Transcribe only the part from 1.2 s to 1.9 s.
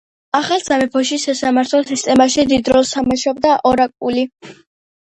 სასამართლო